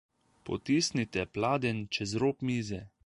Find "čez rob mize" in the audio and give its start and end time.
1.99-2.83